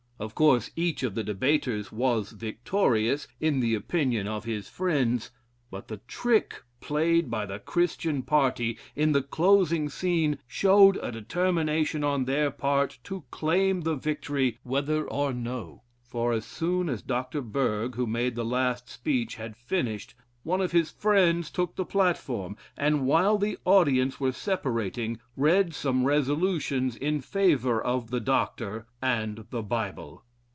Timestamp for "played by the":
6.79-7.57